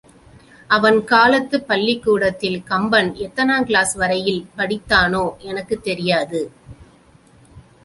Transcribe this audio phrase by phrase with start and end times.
[0.67, 6.51] அவன் காலத்துப் பள்ளிக் கூடத்தில் கம்பன் எத்தனாங்கிளாஸ் வரையில் படித்தானோ எனக்குத் தெரியாது.